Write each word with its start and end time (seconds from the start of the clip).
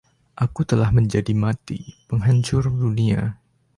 Aku 0.45 0.61
telah 0.71 0.89
menjadi 0.97 1.29
mati, 1.43 1.79
penghancur 2.09 2.63
dunia. 2.83 3.21